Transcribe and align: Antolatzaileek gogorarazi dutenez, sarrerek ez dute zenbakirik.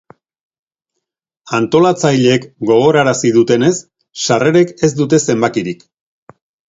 Antolatzaileek 1.57 2.47
gogorarazi 2.69 3.31
dutenez, 3.35 3.73
sarrerek 4.25 4.75
ez 4.89 4.93
dute 5.03 5.21
zenbakirik. 5.27 5.87